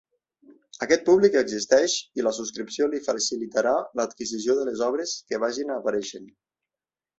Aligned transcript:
Aquest 0.85 1.03
públic 1.09 1.37
existeix 1.41 1.97
i 2.21 2.25
la 2.29 2.33
subscripció 2.37 2.89
li 2.95 3.03
facilitarà 3.09 3.75
l’adquisició 4.01 4.59
de 4.63 4.67
les 4.73 4.85
obres 4.89 5.15
que 5.29 5.43
vagin 5.47 5.79
apareixent. 5.79 6.29